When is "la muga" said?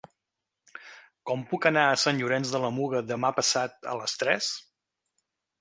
2.65-3.05